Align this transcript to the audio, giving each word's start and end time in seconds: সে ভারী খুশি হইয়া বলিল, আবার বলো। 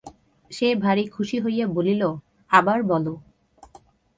সে 0.51 0.67
ভারী 0.75 1.03
খুশি 1.07 1.37
হইয়া 1.39 1.65
বলিল, 1.67 2.01
আবার 2.51 2.79
বলো। 2.83 3.13